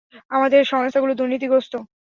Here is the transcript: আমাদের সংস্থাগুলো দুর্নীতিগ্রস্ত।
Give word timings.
আমাদের 0.31 0.61
সংস্থাগুলো 0.65 1.13
দুর্নীতিগ্রস্ত। 1.15 1.73